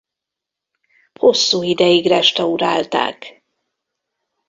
[1.19, 3.43] Hosszú ideig restaurálták.